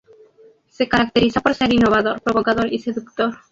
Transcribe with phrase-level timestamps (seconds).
[0.67, 3.37] Se caracterizó por ser innovador, provocador y seductor.